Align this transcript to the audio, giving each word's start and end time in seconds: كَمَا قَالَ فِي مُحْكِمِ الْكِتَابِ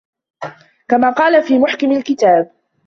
كَمَا 0.87 1.09
قَالَ 1.11 1.43
فِي 1.43 1.59
مُحْكِمِ 1.59 1.91
الْكِتَابِ 1.91 2.51